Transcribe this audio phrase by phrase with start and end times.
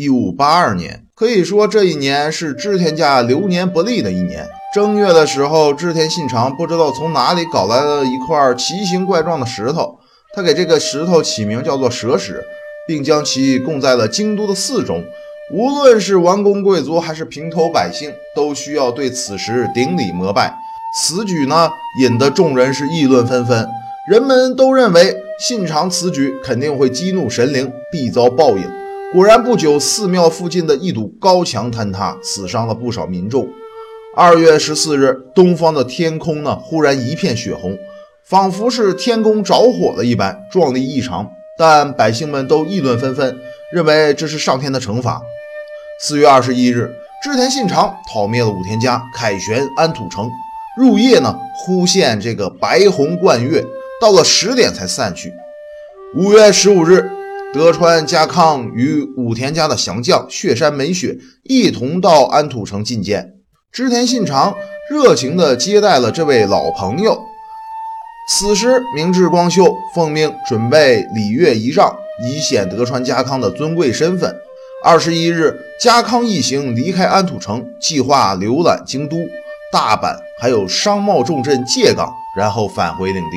[0.00, 4.48] 一五八二年，可以说这一年是织田家流年不利的一年。
[4.74, 9.98] 正月的时候，织田信长不知道从哪里搞来了一块奇形怪状的石头，
[10.34, 12.42] 他给这个石头起名叫做蛇石，
[12.88, 15.04] 并将其供在了京都的寺中。
[15.52, 20.50] 无论是王公贵族还是平头百姓，都需要对此石顶礼膜拜。
[20.96, 21.70] 此举呢，
[22.00, 23.68] 引得众人是议论纷纷。
[24.10, 28.79] 人们都认为信长此举肯定会激怒神灵，必遭报应。
[29.12, 33.48] 果然，不久，寺庙附近的一堵高墙坍塌，死伤了不少民众。
[34.14, 37.76] 二月十四日，东方的天空呢，忽然一片血红，
[38.24, 41.28] 仿佛是天宫着火了一般，壮丽异常。
[41.58, 43.36] 但百姓们都议论纷纷，
[43.72, 45.20] 认为这是上天的惩罚。
[46.00, 46.88] 四月二十一日，
[47.20, 50.30] 织田信长讨灭了武田家，凯旋安土城。
[50.78, 53.64] 入夜呢，忽现这个白虹贯月，
[54.00, 55.32] 到了十点才散去。
[56.14, 57.09] 五月十五日，
[57.52, 63.34] 德川家康与武田家的降将血山美雪一同到安土城觐见
[63.72, 64.54] 织田信长，
[64.88, 67.20] 热情地接待了这位老朋友。
[68.28, 71.92] 此时，明智光秀奉命准备礼乐仪仗，
[72.24, 74.32] 以显德川家康的尊贵身份。
[74.84, 79.16] 二十一日，家康一行离开安土城，计划浏览京都、
[79.72, 83.36] 大阪，还有商贸重镇借港，然后返回领地。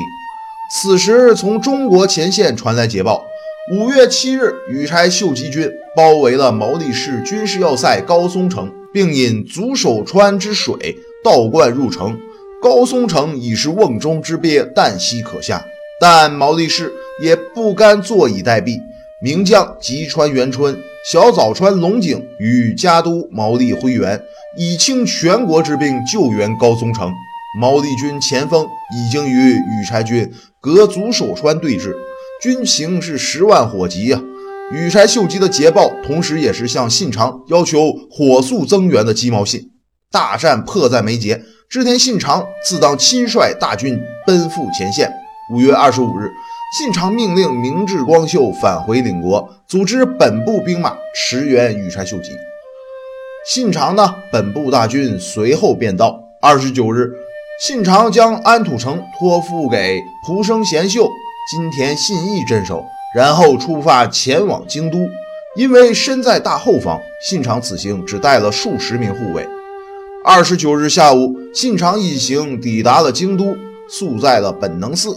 [0.72, 3.24] 此时，从中国前线传来捷报：
[3.72, 12.20] 五月七日，羽柴秀吉军包围了毛利氏军事要塞高松城，并引足守川之水倒灌入城。
[12.62, 15.64] 高松城已是瓮中之鳖，旦夕可下。
[15.98, 16.92] 但毛利氏
[17.22, 18.78] 也不甘坐以待毙，
[19.24, 20.78] 名将吉川元春。
[21.10, 24.22] 小早川龙井与家都毛利辉元
[24.58, 27.10] 以倾全国之兵救援高松城，
[27.62, 31.94] 毛利军前锋已经与羽柴军隔足守川对峙，
[32.44, 34.22] 军情是十万火急呀。
[34.74, 39.72] 羽柴秀吉的捷报，同时也是向信长要求火速增援的鸡毛信。
[40.12, 45.10] 大战迫在眉睫，织田信长自当亲率大军奔赴前线。
[45.54, 46.30] 五月二十五日。
[46.78, 52.32] 信长命令明智光秀返回领国，组织本部兵马驰援羽柴秀吉。
[53.48, 56.20] 信长呢，本部大军随后便到。
[56.42, 57.10] 二十九日，
[57.62, 61.08] 信长将安土城托付给蒲生贤秀、
[61.52, 65.08] 金田信义镇守，然后出发前往京都。
[65.56, 69.48] 因为身在大后方，信长此行只带了数十名护卫。
[70.26, 73.56] 二十九日下午，信长一行抵达了京都，
[73.88, 75.16] 宿在了本能寺。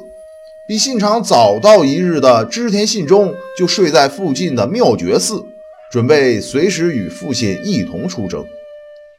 [0.69, 5.43] 比信长早到一日的织田信忠就睡在附近的妙觉寺，
[5.91, 8.45] 准备随时与父亲一同出征。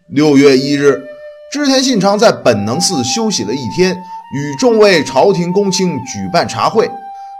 [0.09, 1.01] 六月一日，
[1.51, 3.97] 织田信长在本能寺休息了一天，
[4.33, 6.89] 与众位朝廷公卿举办茶会，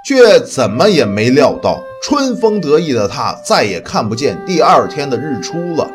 [0.06, 5.90] 却怎么也没料到，春风得意的他再也看不见第二天的日出了。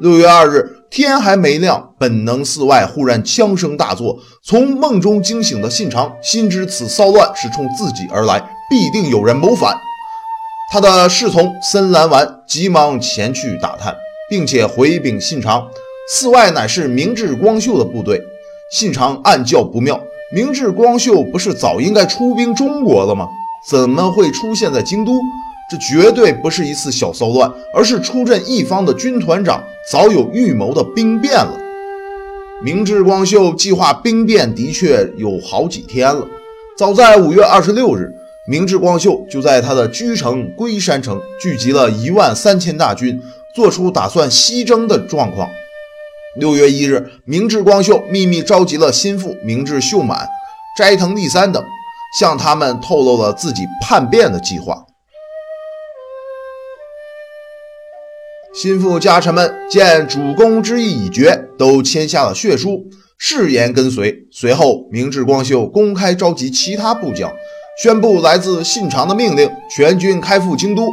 [0.00, 0.78] 六月二日。
[0.92, 4.18] 天还没亮，本能寺外忽然枪声大作。
[4.44, 8.38] 从梦中惊醒的信长心知此骚乱是冲自己而来，
[8.68, 9.74] 必定有人谋反。
[10.70, 13.96] 他的侍从森兰丸急忙前去打探，
[14.28, 15.66] 并且回禀信长，
[16.10, 18.20] 寺外乃是明智光秀的部队。
[18.72, 20.00] 信长暗叫不妙，
[20.34, 23.28] 明智光秀不是早应该出兵中国了吗？
[23.68, 25.12] 怎么会出现在京都？
[25.70, 31.60] 这绝对不是一次小骚乱，而是出阵一方的军团长早有预谋的兵变了。
[32.64, 36.26] 明智光秀计划兵变的确有好几天了。
[36.78, 38.10] 早在五月二十六日，
[38.48, 43.20] 明智光秀就在他的居城龟山城聚集了一万三千大军，
[43.54, 45.46] 做出打算西征的状况。
[46.34, 50.26] 六月一日，明智光秀秘密召集了心腹明智秀满、
[50.78, 51.62] 斋藤利三等，
[52.18, 54.86] 向他们透露了自己叛变的计划。
[58.54, 62.86] 心腹家臣们见主公之意已决，都签下了血书，
[63.18, 64.26] 誓言跟随。
[64.30, 67.30] 随后，明智光秀公开召集其他部将，
[67.82, 70.88] 宣布来自信长的命令：全军开赴京都，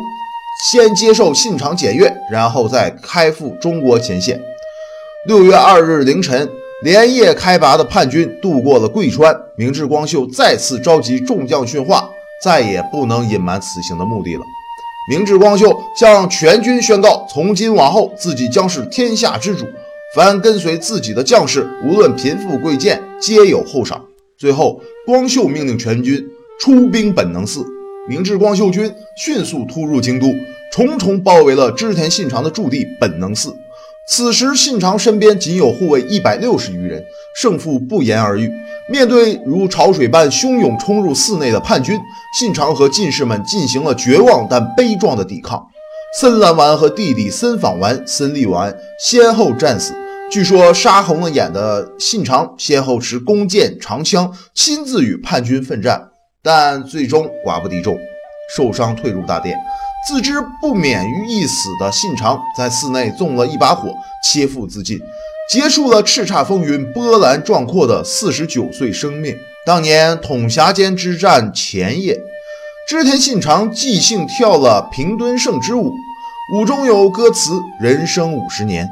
[0.69, 4.41] 先接受信长检阅，然后再开赴中国前线。
[5.27, 6.49] 六月二日凌晨，
[6.81, 12.09] 连夜开拔的叛军渡过了贵川，明智光秀再次召集众将训话，
[12.41, 14.41] 再也不能隐瞒此行的目的了。
[15.09, 19.65] 明智光秀向全军宣告：从今往后，自己将是天下之主。
[20.15, 24.01] 凡跟随自己的将士，无论贫富贵贱，皆有厚赏。
[24.37, 26.25] 最后，光秀命令全军
[26.61, 27.65] 出兵本能寺。
[28.07, 30.27] 明智光秀军迅速突入京都，
[30.71, 33.53] 重重包围了织田信长的驻地本能寺。
[34.11, 37.03] 此时，信长身边仅有护卫一百六十余人，
[37.35, 38.51] 胜负不言而喻。
[38.89, 41.99] 面对如潮水般汹涌冲入寺内的叛军，
[42.37, 45.63] 信长和进士们进行了绝望但悲壮的抵抗。
[46.19, 49.93] 森兰丸和弟弟森访丸、森利丸先后战死。
[50.31, 56.01] 据说杀红了眼的信长先后持弓箭、长枪，亲自与叛军奋战，
[56.41, 57.95] 但最终寡不敌众，
[58.55, 59.55] 受伤退入大殿。
[60.07, 63.89] 自知不免于一死的信长，在寺内纵了一把火，
[64.23, 64.99] 切腹自尽，
[65.51, 69.35] 结束了叱咤风云、波澜壮阔的四十九岁生命。
[69.65, 72.17] 当年统辖间之战前夜，
[72.87, 75.91] 织田信长即兴跳了平敦盛之舞，
[76.55, 78.87] 舞中有歌词：“人生五十年。”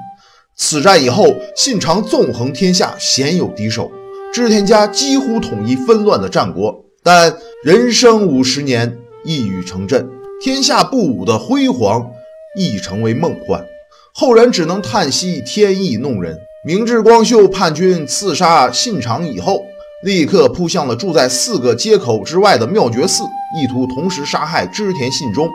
[0.55, 3.89] 此战以后，信长纵横天下，鲜有敌手。
[4.33, 10.05] 织田家几乎统一纷乱的战国，但人生五十年一语成谶，
[10.39, 12.11] 天下不武的辉煌
[12.55, 13.65] 亦成为梦幻。
[14.13, 16.37] 后人只能叹息天意弄人。
[16.63, 19.63] 明智光秀叛军刺杀信长以后，
[20.03, 25.49] 立刻扑向了住在四个街口之外的妙觉寺，意图同时杀害织田信忠。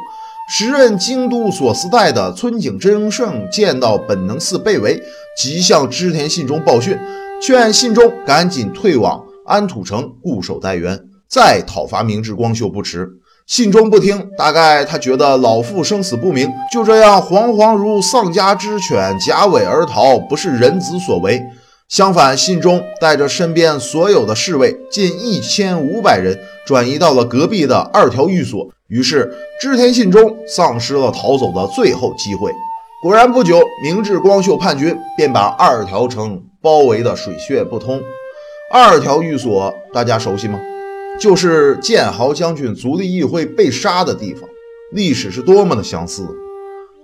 [0.48, 5.00] 时任京都所司代的村井真胜见到本能寺被围，
[5.36, 6.98] 即向织田信忠报讯，
[7.40, 13.08] 劝信忠赶紧退往安土城固守待援，再讨伐明智光秀不迟。
[13.46, 21.42] 信忠不听，大概他觉得老父生死不明，就这样惶惶如丧家之犬，夹尾而逃，不是人子所为。
[21.88, 28.66] 相反，信忠带着身边所有的侍卫，近一千五百人，转移到了隔壁的二条寓所。
[28.88, 29.30] 于是，
[29.60, 32.50] 织田信忠丧失了逃走的最后机会。
[33.02, 38.00] 果然，不久，明智光秀叛军便把二条城包围的水泄不通。
[38.72, 40.58] 二条寓所，大家熟悉吗？
[41.22, 44.42] 就是建豪将军足利义会被杀的地方。
[44.92, 46.26] 历史是多么的相似！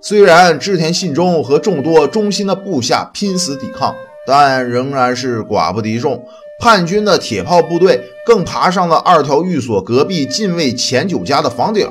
[0.01, 3.95] 虽然织田信忠和众多忠心的部下拼死抵抗。
[4.27, 6.23] 但仍然是寡不敌众，
[6.61, 11.89] 叛军的铁炮部队更爬上了二条寓所隔壁近卫前九家的房顶，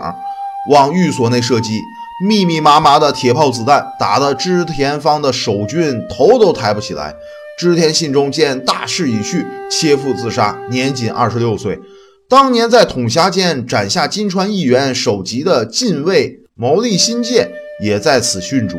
[0.70, 1.81] 往寓所内射击。
[2.28, 7.12] 密密麻麻的铁炮子弹打得织田方的守军头都抬不起来。
[7.58, 11.81] 织田信忠见大势已去，切腹自杀，年仅二十六岁。
[12.30, 17.50] 当年在统辖间斩下金川议员首级的近卫毛利新介
[17.82, 18.76] 也在此殉主。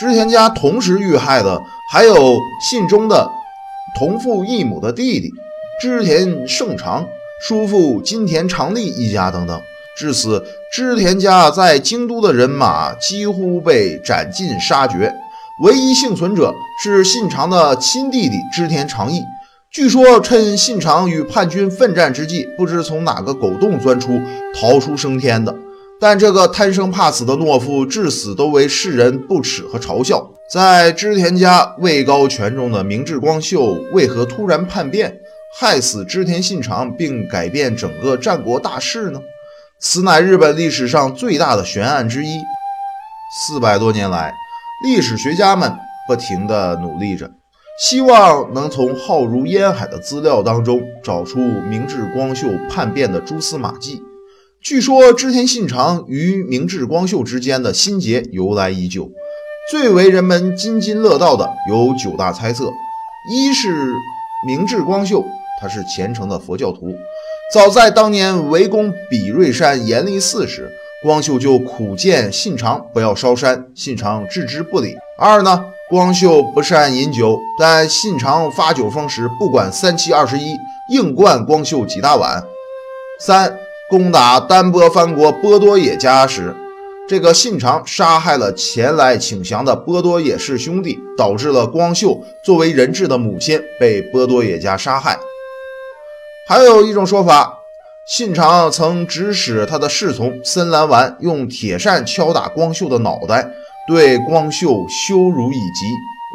[0.00, 1.60] 织田家同时遇害的。
[1.90, 3.30] 还有信中的
[3.98, 5.32] 同父异母的弟弟
[5.80, 7.06] 织田胜长、
[7.40, 9.58] 叔父金田长利一家等等，
[9.96, 15.10] 至此织田家在京都的人马几乎被斩尽杀绝。
[15.62, 16.52] 唯一幸存者
[16.84, 19.22] 是信长的亲弟弟织田长义，
[19.70, 24.18] 据说趁信长与叛军奋战之际，不知从哪个狗洞钻出，
[24.54, 25.54] 逃出升天的。
[26.00, 30.26] 但这个贪生怕死的懦夫，至死都为世人不耻和嘲笑。
[30.50, 35.14] 在织田家位高权重的明智光秀，为何突然叛变，
[35.60, 39.20] 害死织田信长，并改变整个战国大势呢？
[39.78, 42.38] 此乃日本历史上最大的悬案之一。
[43.36, 44.32] 四百多年来，
[44.86, 45.76] 历史学家们
[46.08, 47.30] 不停地努力着，
[47.78, 54.02] 希望能从浩如烟海的资料当中找出明智光秀叛变的蛛丝马迹。
[54.60, 59.08] 据说织田信长与明智光秀之间的心结由来已久，
[59.70, 62.64] 最为人们津津乐道的有九大猜测：
[63.32, 63.68] 一是
[64.44, 65.24] 明智光秀
[65.60, 66.92] 他是虔诚的佛教徒，
[67.54, 70.68] 早在当年围攻比瑞山严立寺时，
[71.04, 80.54] 光秀就苦谏信长不要烧山，信长置之不理；二呢，光秀不善饮酒，但信长发酒疯时不管三七二十一，
[80.90, 82.42] 硬灌光秀几大碗；
[83.20, 83.58] 三。
[83.90, 86.54] 攻打丹波藩国波多野家时，
[87.08, 95.18] 这个信长杀害了前来请降的波多野氏兄弟，导致了光秀作为人质的母亲被波多野家杀害。
[96.46, 97.60] 还有一种说法，
[98.06, 103.50] 信长曾指使他的侍从森兰丸用铁扇敲打光秀的脑袋，
[103.88, 105.86] 对光秀羞辱以及。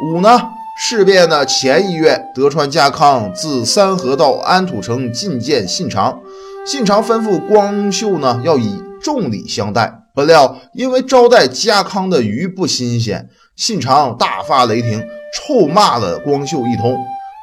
[0.02, 6.20] 五呢，事变的前一月，德川家康自三河到安土城觐见信长。
[6.66, 10.00] 信长吩咐光秀呢，要以重礼相待。
[10.14, 16.96] 不料因为招待家康的鱼不新鲜，信长大发雷霆，臭骂了光秀一通。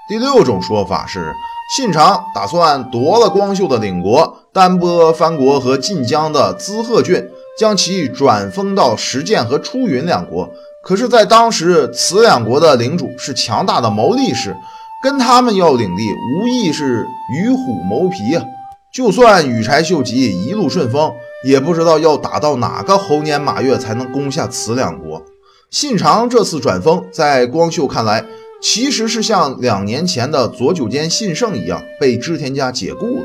[0.10, 1.34] 第六种说法是，
[1.76, 7.26] 信长打算夺了光秀的领国丹波藩国和晋江的滋贺郡，
[7.58, 10.50] 将其转封到石见和出云两国。
[10.84, 14.56] 可是，在当时，此两国的领主是强大的毛利氏，
[15.04, 17.06] 跟他们要领地，无疑是
[17.36, 18.44] 与虎谋皮啊。
[18.92, 21.14] 就算羽柴秀吉一路顺风，
[21.46, 25.24] 也不知道要打到哪个猴年马月才能攻下此两国。
[25.70, 28.26] 信长这次转封，在光秀看来，
[28.62, 33.24] 其实是像两年前的左久间信胜一样，被织田家解雇了。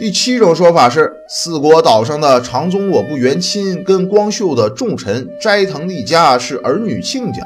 [0.00, 7.42] 第七种说法是，四国岛上的长宗我部元亲跟光秀的重臣斋藤利家是儿女亲家。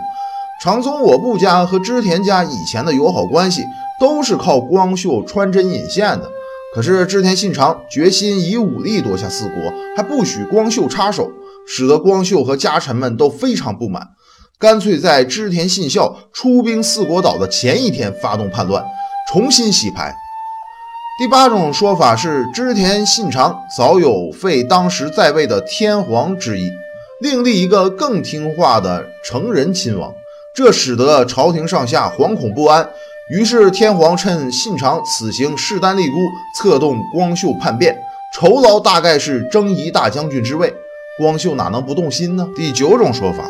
[0.62, 3.64] 长宗我部家和织田家以前的友好关系
[3.99, 6.30] 都是靠光秀穿针引线的。
[6.73, 9.56] 可是织田信长决心以武力夺下四国，
[9.96, 11.28] 还不许光秀插手，
[11.66, 14.11] 使得光秀和家臣们都非常不满，
[14.61, 18.84] 干脆在织田信孝出兵四国岛的前一天发动叛乱，
[19.28, 20.14] 重新洗牌。
[21.16, 26.73] 第八种说法是，织田信长早有废当时在位的天皇之意，
[27.21, 30.12] 另立一个更听话的成人亲王，
[30.56, 32.90] 这使得朝廷上下惶恐不安。
[33.30, 36.16] 于是天皇趁信长此行势单力孤，
[36.59, 37.97] 策动光秀叛变，
[38.37, 40.75] 酬劳大概是征夷大将军之位。
[41.16, 42.44] 光秀哪能不动心呢？
[42.56, 43.49] 第九种说法，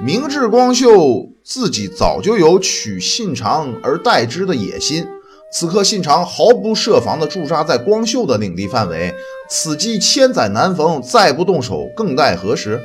[0.00, 5.04] 明智光秀自己早就有取信长而代之的野心。
[5.52, 9.12] 此刻，信长毫不设防地驻扎在光秀的领地范围，
[9.48, 12.80] 此计千载难逢，再不动手，更待何时？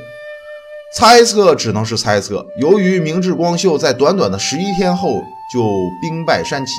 [0.92, 2.44] 猜测只能是猜测。
[2.58, 5.62] 由于明智光秀在短短的十一天后就
[6.02, 6.72] 兵败山崎，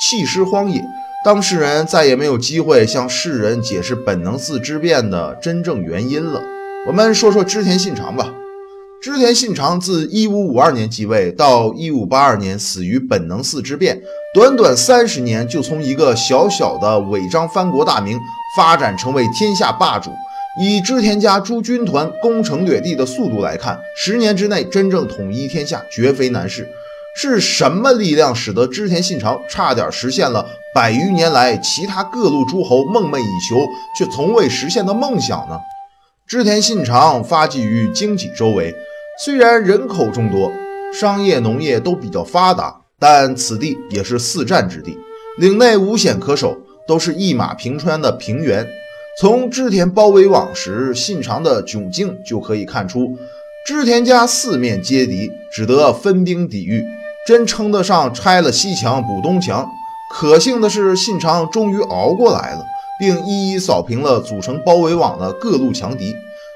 [0.00, 0.80] 弃尸荒野，
[1.24, 6.40] 当事人再也没有机会向世人解释本能寺之变的真正原因了。
[6.86, 8.32] 我们说说织田信长吧。
[9.04, 14.00] 织田信长自一五五二年继位到一五八二年死于本能寺之变，
[14.32, 18.18] 短短三十年就从一个小小的违章藩国大名
[18.56, 20.10] 发展成为天下霸主。
[20.58, 26.66] 以织田家诸军团攻城掠地的速度来看，十年之内真正统一天下绝非难事。
[27.14, 33.56] 是什么力量使得织田信长差点实现了百余年来其他各路诸侯梦寐以求
[33.98, 35.58] 却从未实现的梦想呢？
[36.26, 38.74] 织田信长发迹于京畿周围。
[39.16, 40.50] 虽然人口众多，
[40.92, 44.98] 商业农业都比较发达，但此地也是四战之地，
[45.38, 46.56] 岭内无险可守，
[46.88, 48.66] 都是一马平川的平原。
[49.20, 53.16] 从织田包围网时信长的窘境就可以看出，
[53.64, 56.84] 织田家四面皆敌，只得分兵抵御，
[57.24, 59.70] 真称得上拆了西墙补东墙。
[60.10, 62.64] 可幸的是，信长终于熬过来了，
[62.98, 66.12] 并一一扫平了组成包围网的各路强敌。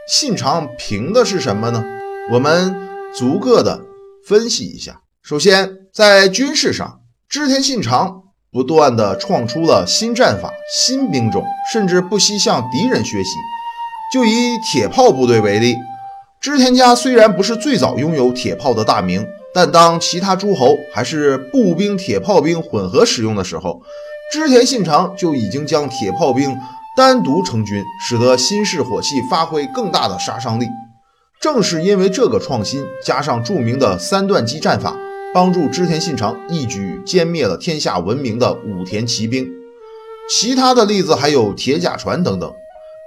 [0.08, 1.84] 信长凭的是什么呢？
[2.30, 2.76] 我们
[3.16, 3.80] 逐个的
[4.26, 5.00] 分析一下。
[5.22, 11.42] 首先，在军事上，织田信长不断的创出了新战法、新兵种，
[11.72, 13.30] 甚至不惜向敌人学习。
[14.12, 15.74] 就以铁炮部队为例，
[16.42, 23.80] 织田家虽然不是最早拥有铁炮的大名，但当其他诸侯还是步兵、铁炮兵混合使用的时候，
[24.30, 26.54] 织田信长就已经将铁炮兵
[26.94, 30.66] 单独成军，使得新式火器发挥更大的杀伤力。
[31.40, 34.96] 正是因为这个创新，加上著名的三段击战法，
[35.32, 39.46] 帮助织田信长一举歼灭了天下闻名的武田骑兵。
[40.28, 42.52] 其他的例子还有铁甲船等等。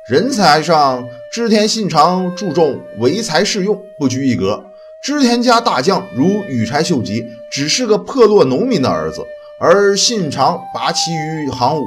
[0.09, 4.63] 人才上，织田信长注重唯才是用，不拘一格。
[5.03, 9.25] 织田家大将如羽柴秀吉，只是个破落农民的儿子，
[9.59, 11.83] 而信长拔旗于行伍。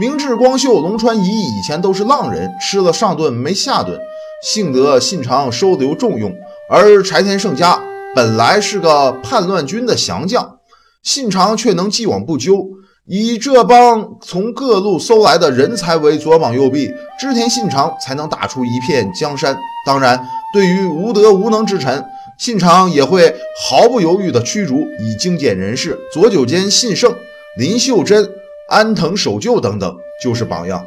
[0.00, 3.96] 明智光秀、龙川一以前都是浪人，吃了上顿没下顿。
[4.44, 6.30] 幸得信长收留重用，
[6.68, 7.82] 而柴田胜家
[8.14, 10.58] 本来是个叛乱军的降将，
[11.02, 12.66] 信长却能既往不咎，
[13.06, 19.58] 以这帮从各路搜来的人才为左膀右臂，织田信长才能打出一片江山。
[19.86, 20.22] 当然，
[20.52, 22.04] 对于无德无能之臣，
[22.38, 25.98] 信长也会毫不犹豫地驱逐，以精简人事。
[26.12, 27.16] 左久间信胜、
[27.56, 28.30] 林秀贞、
[28.68, 30.84] 安藤守旧等等就是榜样。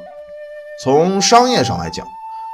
[0.83, 2.05] 从商业上来讲。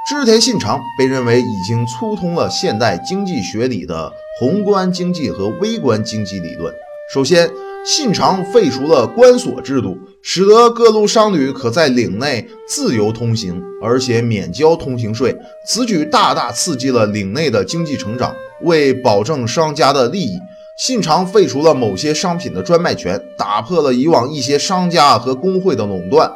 [0.05, 6.73] 织田信长被认为已经粗通了现代经济学里的宏观经济和微观经济理论。
[7.13, 7.49] 首先，
[7.85, 15.33] 信长废除了关锁制度，使得各路商旅可在领内自由通行，而且免交通行税。
[15.65, 18.35] 此举大大刺激了领内的经济成长。
[18.63, 20.37] 为保证商家的利益，
[20.77, 26.29] 信长废除了某些商品的专卖权，打破了以往一些商家和工会的垄断。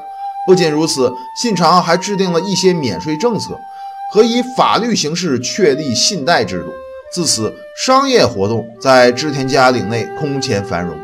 [0.48, 3.60] 不仅如此，信长还制定了一些免税政策
[4.13, 6.72] 和以法律形式确立信贷制度。
[7.13, 7.54] 自此，
[7.86, 10.98] 商业活动在织田家领内空前繁荣。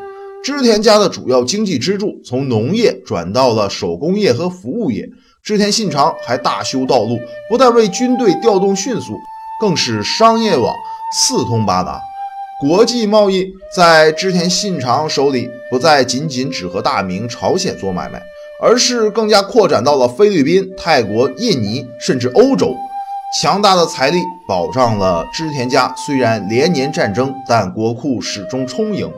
[0.44, 5.10] 织田家的主要经济支柱从农业转到了手工业和服务业。
[5.44, 7.20] 织田信长还大修道路，
[7.50, 9.18] 不但为军队调动迅速，
[9.60, 10.74] 更使商业网
[11.14, 12.00] 四通八达。
[12.62, 13.46] 国际贸易
[13.76, 18.22] 在织田信长手里不再仅仅只和大明朝鲜做买卖。
[18.64, 22.74] 而是更加扩展到了菲律宾、泰国、印尼，甚至欧洲。
[23.42, 24.18] 强大的财力
[24.48, 29.12] 保障了织田家，虽然连年战争，但国库始终充盈。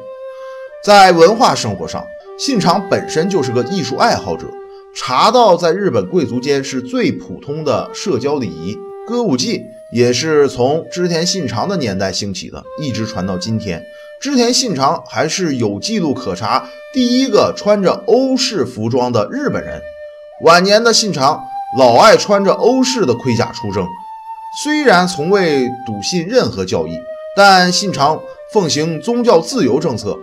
[0.83, 2.03] 在文化生活上，
[2.39, 4.47] 信长本身就是个艺术爱好者。
[4.95, 8.75] 茶道在日本贵族间是最普通的社交礼仪，
[9.05, 9.61] 歌舞伎
[9.91, 13.83] 也是从织田信长的年代兴起的，一直传到今天。
[14.21, 19.81] 织田信长还是有记录可查第一个穿着欧式服装的日本人。
[20.43, 21.43] 晚年的信长
[21.77, 23.85] 老爱穿着欧式的盔甲出征，
[24.63, 26.91] 虽然从未笃信任何教义，
[27.35, 28.19] 但信长
[28.51, 30.17] 奉行宗教自由政策，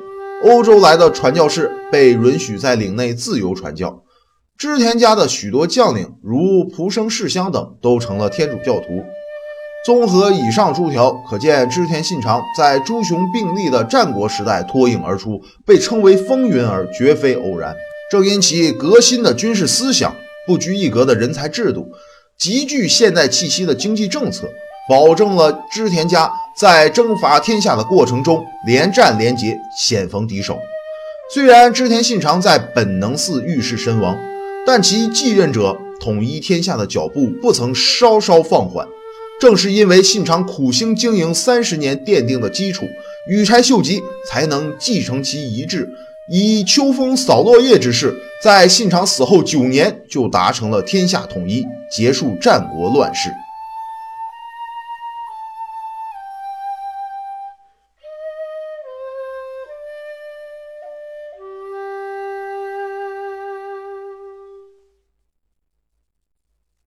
[0.45, 4.03] 欧洲来的传教士被允许在领内自由传教。
[4.59, 9.05] 织田家的许多将领，如蒲生世香等，都成了天主教徒。
[9.85, 17.75] 综合以上诸条，可见织田信长在诸雄并立的战国时代脱颖而出，被称为风云儿，绝非偶然。
[18.09, 20.15] 正因其革新的军事思想、
[20.47, 21.89] 不拘一格的人才制度、
[22.39, 24.47] 极具现代气息的经济政策，
[24.89, 30.57] 保证了织田家在征伐天下的过程中连战连捷，险逢敌手。
[31.35, 34.17] 虽然织田信长在本能寺遇事身亡，
[34.65, 38.87] 但其继任者统一天下的脚步不曾稍稍放缓。
[39.43, 42.87] 正是因为信长苦心经营三十年奠定的基础，
[43.29, 45.89] 羽柴秀吉才能继承其遗志，
[46.31, 53.31] 以秋风扫落叶之势，在信长死后九年就达成了天下统一，结束战国乱世。